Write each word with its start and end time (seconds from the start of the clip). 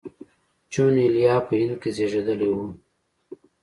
جون 0.71 0.93
ایلیا 1.01 1.35
په 1.45 1.53
هند 1.59 1.73
کې 1.81 1.89
زېږېدلی 1.95 2.49
و 2.53 2.57